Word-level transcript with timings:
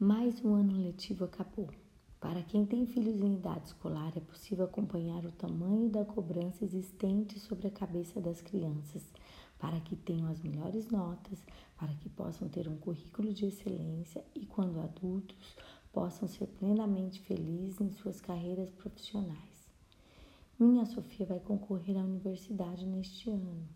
Mais 0.00 0.40
um 0.44 0.54
ano 0.54 0.80
letivo 0.80 1.24
acabou. 1.24 1.68
Para 2.20 2.40
quem 2.44 2.64
tem 2.64 2.86
filhos 2.86 3.20
em 3.20 3.34
idade 3.34 3.66
escolar, 3.66 4.12
é 4.16 4.20
possível 4.20 4.64
acompanhar 4.64 5.24
o 5.24 5.32
tamanho 5.32 5.88
da 5.88 6.04
cobrança 6.04 6.64
existente 6.64 7.40
sobre 7.40 7.66
a 7.66 7.70
cabeça 7.72 8.20
das 8.20 8.40
crianças, 8.40 9.02
para 9.58 9.80
que 9.80 9.96
tenham 9.96 10.30
as 10.30 10.40
melhores 10.40 10.88
notas, 10.88 11.44
para 11.76 11.92
que 11.94 12.08
possam 12.08 12.48
ter 12.48 12.68
um 12.68 12.76
currículo 12.76 13.34
de 13.34 13.46
excelência 13.46 14.24
e, 14.36 14.46
quando 14.46 14.78
adultos, 14.78 15.56
possam 15.92 16.28
ser 16.28 16.46
plenamente 16.46 17.20
felizes 17.22 17.80
em 17.80 17.90
suas 17.90 18.20
carreiras 18.20 18.70
profissionais. 18.70 19.68
Minha 20.56 20.86
Sofia 20.86 21.26
vai 21.26 21.40
concorrer 21.40 21.98
à 21.98 22.04
universidade 22.04 22.86
neste 22.86 23.30
ano. 23.30 23.68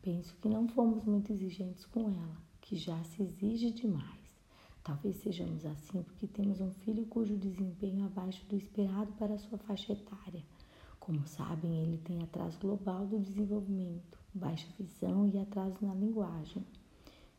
Penso 0.00 0.36
que 0.36 0.48
não 0.48 0.68
fomos 0.68 1.02
muito 1.02 1.32
exigentes 1.32 1.84
com 1.84 2.08
ela, 2.08 2.36
que 2.60 2.76
já 2.76 3.02
se 3.02 3.24
exige 3.24 3.72
demais. 3.72 4.23
Talvez 4.84 5.16
sejamos 5.16 5.64
assim 5.64 6.02
porque 6.02 6.26
temos 6.26 6.60
um 6.60 6.70
filho 6.70 7.06
cujo 7.06 7.38
desempenho 7.38 8.04
abaixo 8.04 8.44
do 8.44 8.54
esperado 8.54 9.10
para 9.14 9.38
sua 9.38 9.56
faixa 9.56 9.94
etária. 9.94 10.44
Como 11.00 11.26
sabem, 11.26 11.82
ele 11.82 11.96
tem 11.96 12.22
atraso 12.22 12.58
global 12.60 13.06
do 13.06 13.18
desenvolvimento, 13.18 14.18
baixa 14.34 14.68
visão 14.78 15.26
e 15.26 15.38
atraso 15.38 15.78
na 15.80 15.94
linguagem. 15.94 16.62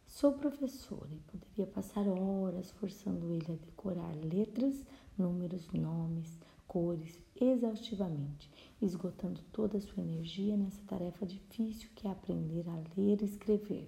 Sou 0.07 0.33
professora 0.33 1.13
e 1.13 1.19
poderia 1.31 1.67
passar 1.67 2.07
horas 2.07 2.71
forçando 2.71 3.31
ele 3.31 3.51
a 3.51 3.65
decorar 3.65 4.15
letras, 4.15 4.83
números, 5.15 5.71
nomes, 5.71 6.39
cores 6.67 7.15
exaustivamente, 7.39 8.49
esgotando 8.81 9.39
toda 9.51 9.77
a 9.77 9.81
sua 9.81 10.01
energia 10.01 10.57
nessa 10.57 10.81
tarefa 10.87 11.27
difícil 11.27 11.89
que 11.93 12.07
é 12.07 12.11
aprender 12.11 12.67
a 12.67 12.75
ler 12.97 13.21
e 13.21 13.25
escrever 13.25 13.87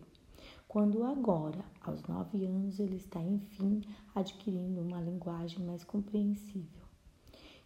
quando 0.67 1.05
agora, 1.05 1.63
aos 1.81 2.03
nove 2.03 2.45
anos, 2.45 2.77
ele 2.77 2.97
está 2.97 3.21
enfim 3.21 3.81
adquirindo 4.13 4.81
uma 4.81 4.99
linguagem 4.99 5.63
mais 5.63 5.85
compreensível. 5.85 6.85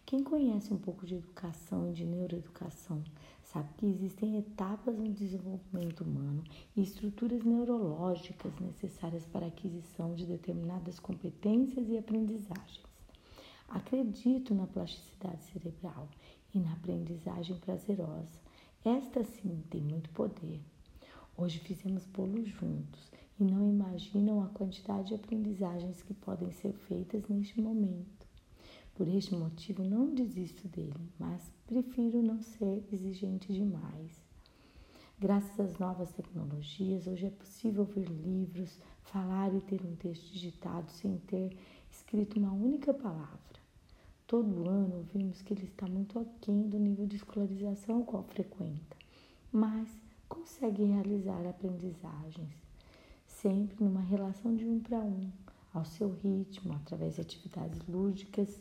Quem 0.06 0.22
conhece 0.22 0.72
um 0.72 0.78
pouco 0.78 1.04
de 1.04 1.16
educação 1.16 1.90
e 1.90 1.92
de 1.92 2.04
neuroeducação 2.04 3.02
sabe 3.42 3.68
que 3.76 3.86
existem 3.86 4.38
etapas 4.38 4.96
no 4.96 5.12
desenvolvimento 5.12 6.04
humano 6.04 6.44
e 6.76 6.82
estruturas 6.82 7.44
neurológicas 7.44 8.56
necessárias 8.60 9.26
para 9.26 9.46
a 9.46 9.48
aquisição 9.48 10.14
de 10.14 10.24
determinadas 10.24 11.00
competências 11.00 11.88
e 11.88 11.98
aprendizagens. 11.98 12.86
Acredito 13.68 14.54
na 14.54 14.66
plasticidade 14.66 15.42
cerebral 15.44 16.08
e 16.54 16.60
na 16.60 16.72
aprendizagem 16.72 17.58
prazerosa. 17.58 18.40
Esta 18.84 19.24
sim 19.24 19.62
tem 19.70 19.80
muito 19.80 20.10
poder. 20.10 20.60
Hoje 21.36 21.58
fizemos 21.60 22.06
bolo 22.06 22.44
juntos 22.44 23.10
e 23.40 23.44
não 23.44 23.66
imaginam 23.66 24.42
a 24.42 24.48
quantidade 24.48 25.08
de 25.08 25.14
aprendizagens 25.14 26.02
que 26.02 26.12
podem 26.12 26.52
ser 26.52 26.74
feitas 26.74 27.26
neste 27.26 27.60
momento. 27.60 28.26
Por 28.94 29.08
este 29.08 29.34
motivo, 29.34 29.82
não 29.82 30.14
desisto 30.14 30.68
dele, 30.68 31.08
mas 31.18 31.50
prefiro 31.66 32.22
não 32.22 32.42
ser 32.42 32.84
exigente 32.92 33.50
demais. 33.52 34.22
Graças 35.18 35.58
às 35.58 35.78
novas 35.78 36.12
tecnologias, 36.12 37.06
hoje 37.06 37.26
é 37.26 37.30
possível 37.30 37.84
ver 37.84 38.06
livros, 38.06 38.78
falar 39.02 39.54
e 39.54 39.60
ter 39.62 39.80
um 39.86 39.96
texto 39.96 40.30
digitado 40.30 40.90
sem 40.90 41.16
ter 41.18 41.56
escrito 41.90 42.38
uma 42.38 42.52
única 42.52 42.92
palavra. 42.92 43.40
Todo 44.26 44.68
ano 44.68 45.08
vimos 45.14 45.40
que 45.40 45.54
ele 45.54 45.64
está 45.64 45.86
muito 45.86 46.18
aquém 46.18 46.68
do 46.68 46.78
nível 46.78 47.06
de 47.06 47.16
escolarização 47.16 47.96
ao 47.96 48.04
qual 48.04 48.24
frequenta, 48.24 48.96
mas 49.50 49.88
consegue 50.32 50.82
realizar 50.84 51.46
aprendizagens, 51.46 52.54
sempre 53.26 53.84
numa 53.84 54.00
relação 54.00 54.56
de 54.56 54.64
um 54.64 54.80
para 54.80 54.98
um, 54.98 55.30
ao 55.74 55.84
seu 55.84 56.10
ritmo, 56.10 56.72
através 56.72 57.16
de 57.16 57.20
atividades 57.20 57.86
lúdicas. 57.86 58.58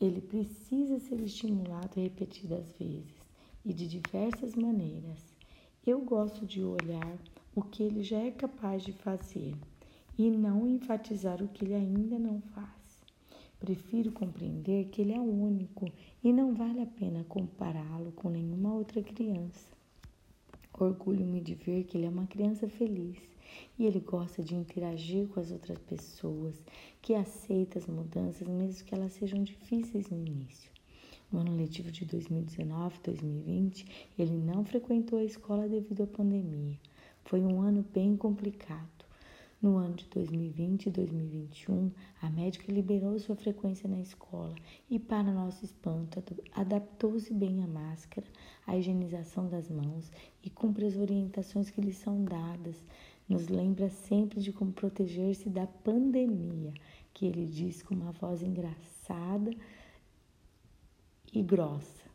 Ele 0.00 0.20
precisa 0.20 1.00
ser 1.00 1.20
estimulado 1.22 2.00
repetidas 2.00 2.72
vezes 2.78 3.16
e 3.64 3.72
de 3.72 3.88
diversas 3.88 4.54
maneiras. 4.54 5.18
Eu 5.84 6.02
gosto 6.02 6.46
de 6.46 6.62
olhar 6.62 7.18
o 7.52 7.62
que 7.62 7.82
ele 7.82 8.04
já 8.04 8.20
é 8.20 8.30
capaz 8.30 8.84
de 8.84 8.92
fazer 8.92 9.56
e 10.16 10.30
não 10.30 10.68
enfatizar 10.68 11.42
o 11.42 11.48
que 11.48 11.64
ele 11.64 11.74
ainda 11.74 12.16
não 12.16 12.40
faz. 12.40 13.02
Prefiro 13.58 14.12
compreender 14.12 14.86
que 14.86 15.02
ele 15.02 15.14
é 15.14 15.20
único 15.20 15.90
e 16.22 16.32
não 16.32 16.54
vale 16.54 16.80
a 16.80 16.86
pena 16.86 17.24
compará-lo 17.28 18.12
com 18.12 18.30
nenhuma 18.30 18.72
outra 18.72 19.02
criança. 19.02 19.79
Orgulho-me 20.80 21.42
de 21.42 21.54
ver 21.54 21.84
que 21.84 21.98
ele 21.98 22.06
é 22.06 22.08
uma 22.08 22.26
criança 22.26 22.66
feliz 22.66 23.18
e 23.78 23.84
ele 23.84 24.00
gosta 24.00 24.42
de 24.42 24.54
interagir 24.54 25.28
com 25.28 25.38
as 25.38 25.50
outras 25.50 25.78
pessoas, 25.78 26.64
que 27.02 27.14
aceita 27.14 27.78
as 27.78 27.86
mudanças, 27.86 28.48
mesmo 28.48 28.86
que 28.86 28.94
elas 28.94 29.12
sejam 29.12 29.42
difíceis 29.42 30.08
no 30.08 30.16
início. 30.16 30.70
No 31.30 31.40
ano 31.40 31.54
letivo 31.54 31.90
de 31.92 32.06
2019-2020, 32.06 33.86
ele 34.18 34.38
não 34.38 34.64
frequentou 34.64 35.18
a 35.18 35.24
escola 35.24 35.68
devido 35.68 36.04
à 36.04 36.06
pandemia. 36.06 36.78
Foi 37.24 37.42
um 37.42 37.60
ano 37.60 37.84
bem 37.92 38.16
complicado. 38.16 38.99
No 39.62 39.76
ano 39.76 39.94
de 39.94 40.06
2020 40.06 40.86
e 40.86 40.90
2021, 40.90 41.90
a 42.22 42.30
médica 42.30 42.72
liberou 42.72 43.18
sua 43.18 43.36
frequência 43.36 43.86
na 43.86 44.00
escola 44.00 44.54
e, 44.88 44.98
para 44.98 45.30
nosso 45.30 45.66
espanto, 45.66 46.22
adaptou-se 46.52 47.30
bem 47.34 47.62
à 47.62 47.66
máscara, 47.66 48.26
à 48.66 48.74
higienização 48.78 49.50
das 49.50 49.68
mãos 49.68 50.10
e 50.42 50.48
cumpre 50.48 50.86
as 50.86 50.96
orientações 50.96 51.68
que 51.68 51.82
lhe 51.82 51.92
são 51.92 52.24
dadas. 52.24 52.82
Nos 53.28 53.48
lembra 53.48 53.90
sempre 53.90 54.40
de 54.40 54.50
como 54.50 54.72
proteger-se 54.72 55.50
da 55.50 55.66
pandemia, 55.66 56.72
que 57.12 57.26
ele 57.26 57.44
diz 57.44 57.82
com 57.82 57.94
uma 57.94 58.12
voz 58.12 58.42
engraçada 58.42 59.50
e 61.34 61.42
grossa. 61.42 62.08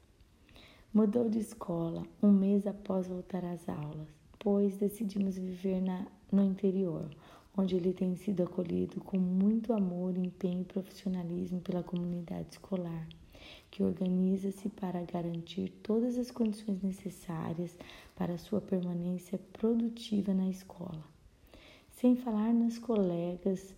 Mudou 0.92 1.30
de 1.30 1.38
escola 1.38 2.02
um 2.24 2.32
mês 2.32 2.66
após 2.66 3.06
voltar 3.08 3.46
às 3.46 3.70
aulas, 3.70 4.10
pois 4.46 4.78
decidimos 4.78 5.40
viver 5.40 5.82
na, 5.82 6.06
no 6.32 6.44
interior 6.44 7.10
onde 7.58 7.76
ele 7.76 7.92
tem 7.92 8.16
sido 8.16 8.44
acolhido 8.44 9.02
com 9.02 9.18
muito 9.18 9.74
amor, 9.74 10.16
empenho 10.16 10.62
e 10.62 10.66
profissionalismo 10.66 11.62
pela 11.62 11.82
comunidade 11.82 12.50
escolar, 12.52 13.08
que 13.72 13.82
organiza-se 13.82 14.70
para 14.70 15.02
garantir 15.02 15.70
todas 15.82 16.20
as 16.20 16.30
condições 16.30 16.80
necessárias 16.84 17.76
para 18.16 18.38
sua 18.38 18.62
permanência 18.62 19.40
produtiva 19.52 20.32
na 20.32 20.48
escola. 20.48 21.04
Sem 21.90 22.16
falar 22.16 22.54
nas 22.54 22.78
colegas 22.78 23.74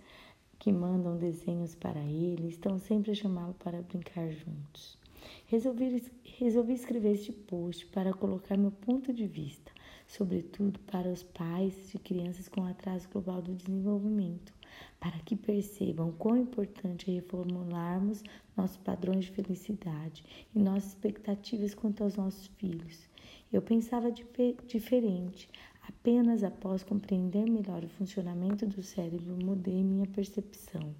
que 0.59 0.73
mandam 0.73 1.15
desenhos 1.15 1.75
para 1.75 2.01
ele, 2.01 2.49
estão 2.49 2.77
sempre 2.77 3.11
a 3.11 3.15
chamá-lo 3.15 3.53
para 3.53 3.81
brincar 3.83 4.29
juntos. 4.31 4.97
Resolvi, 5.45 6.03
resolvi 6.25 6.73
escrever 6.73 7.13
este 7.13 7.31
post 7.31 7.85
para 7.85 8.11
colocar 8.11 8.57
meu 8.57 8.71
ponto 8.71 9.13
de 9.13 9.25
vista 9.25 9.76
sobretudo 10.07 10.79
para 10.79 11.09
os 11.09 11.21
pais 11.21 11.89
de 11.91 11.99
crianças 11.99 12.47
com 12.47 12.65
atraso 12.65 13.07
global 13.09 13.41
do 13.41 13.53
desenvolvimento, 13.53 14.53
para 14.99 15.19
que 15.19 15.35
percebam 15.35 16.11
quão 16.13 16.37
importante 16.37 17.11
é 17.11 17.15
reformularmos 17.15 18.23
nossos 18.55 18.77
padrões 18.77 19.25
de 19.25 19.31
felicidade 19.31 20.23
e 20.55 20.59
nossas 20.59 20.89
expectativas 20.89 21.75
quanto 21.75 22.03
aos 22.03 22.15
nossos 22.15 22.47
filhos. 22.57 23.07
Eu 23.51 23.61
pensava 23.61 24.11
diferente. 24.11 25.49
Apenas 25.87 26.43
após 26.43 26.83
compreender 26.83 27.49
melhor 27.49 27.83
o 27.83 27.89
funcionamento 27.89 28.65
do 28.65 28.83
cérebro, 28.83 29.37
mudei 29.41 29.83
minha 29.83 30.05
percepção. 30.05 30.93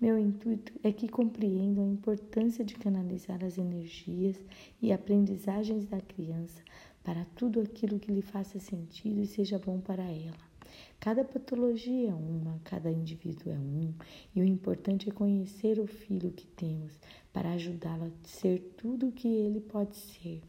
Meu 0.00 0.18
intuito 0.18 0.72
é 0.82 0.92
que 0.92 1.08
compreendam 1.08 1.84
a 1.84 1.92
importância 1.92 2.64
de 2.64 2.74
canalizar 2.74 3.44
as 3.44 3.58
energias 3.58 4.36
e 4.80 4.92
aprendizagens 4.92 5.84
da 5.86 6.00
criança 6.00 6.62
para 7.10 7.24
tudo 7.34 7.60
aquilo 7.60 7.98
que 7.98 8.12
lhe 8.12 8.22
faça 8.22 8.60
sentido 8.60 9.20
e 9.20 9.26
seja 9.26 9.58
bom 9.58 9.80
para 9.80 10.04
ela. 10.04 10.38
Cada 11.00 11.24
patologia 11.24 12.10
é 12.10 12.14
uma, 12.14 12.60
cada 12.62 12.88
indivíduo 12.88 13.52
é 13.52 13.58
um, 13.58 13.92
e 14.32 14.40
o 14.40 14.44
importante 14.44 15.08
é 15.08 15.12
conhecer 15.12 15.80
o 15.80 15.88
filho 15.88 16.30
que 16.30 16.46
temos 16.46 16.92
para 17.32 17.50
ajudá-lo 17.54 18.04
a 18.04 18.28
ser 18.28 18.60
tudo 18.76 19.08
o 19.08 19.12
que 19.12 19.26
ele 19.26 19.58
pode 19.60 19.96
ser. 19.96 20.40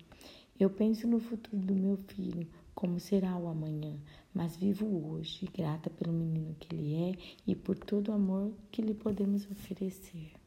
Eu 0.59 0.69
penso 0.69 1.07
no 1.07 1.19
futuro 1.19 1.57
do 1.57 1.73
meu 1.73 1.97
filho, 1.97 2.47
como 2.75 2.99
será 2.99 3.35
o 3.35 3.47
amanhã, 3.47 3.97
mas 4.31 4.55
vivo 4.55 4.85
hoje, 5.09 5.49
grata 5.51 5.89
pelo 5.89 6.13
menino 6.13 6.55
que 6.59 6.75
ele 6.75 6.93
é 6.93 7.17
e 7.47 7.55
por 7.55 7.75
todo 7.75 8.09
o 8.09 8.13
amor 8.13 8.53
que 8.71 8.83
lhe 8.83 8.93
podemos 8.93 9.49
oferecer. 9.49 10.40